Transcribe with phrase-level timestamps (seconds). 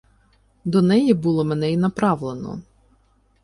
[0.65, 2.61] До неї було мене й направлено.